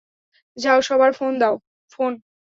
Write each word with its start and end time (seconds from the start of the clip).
যাও 0.57 0.79
সবার 0.81 1.11
ফোন 1.13 1.33
দাও, 1.41 1.55
ফোন! 1.91 2.11